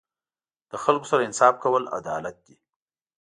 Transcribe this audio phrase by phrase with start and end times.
[0.71, 2.55] له خلکو سره انصاف کول عدالت دی.